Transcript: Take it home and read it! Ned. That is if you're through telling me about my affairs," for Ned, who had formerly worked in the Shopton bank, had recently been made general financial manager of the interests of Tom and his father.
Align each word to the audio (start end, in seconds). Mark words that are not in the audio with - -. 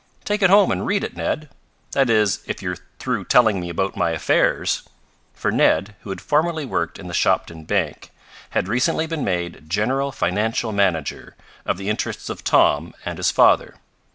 Take 0.25 0.41
it 0.41 0.49
home 0.49 0.71
and 0.71 0.83
read 0.87 1.03
it! 1.03 1.15
Ned. 1.15 1.47
That 1.91 2.09
is 2.09 2.39
if 2.47 2.59
you're 2.59 2.77
through 2.97 3.25
telling 3.25 3.59
me 3.61 3.69
about 3.69 3.95
my 3.95 4.09
affairs," 4.09 4.81
for 5.35 5.51
Ned, 5.51 5.93
who 5.99 6.09
had 6.09 6.19
formerly 6.19 6.65
worked 6.65 6.97
in 6.97 7.07
the 7.07 7.13
Shopton 7.13 7.65
bank, 7.65 8.09
had 8.49 8.67
recently 8.67 9.05
been 9.05 9.23
made 9.23 9.69
general 9.69 10.11
financial 10.11 10.71
manager 10.71 11.35
of 11.67 11.77
the 11.77 11.87
interests 11.87 12.31
of 12.31 12.43
Tom 12.43 12.95
and 13.05 13.19
his 13.19 13.29
father. 13.29 13.75